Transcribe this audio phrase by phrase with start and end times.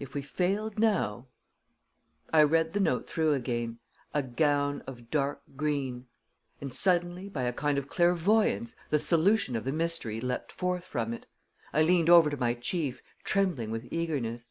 [0.00, 1.28] If we failed now
[2.32, 3.78] I read the note through again
[4.12, 6.08] "a gown of dark green"
[6.60, 11.14] and suddenly, by a kind of clairvoyance, the solution of the mystery leaped forth from
[11.14, 11.26] it.
[11.72, 14.48] I leaned over to my chief, trembling with eagerness.